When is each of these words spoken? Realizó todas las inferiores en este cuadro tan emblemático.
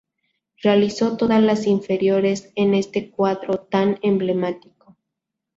Realizó 0.63 1.15
todas 1.15 1.43
las 1.43 1.67
inferiores 1.67 2.51
en 2.55 2.73
este 2.73 3.11
cuadro 3.11 3.59
tan 3.59 3.99
emblemático. 4.01 4.95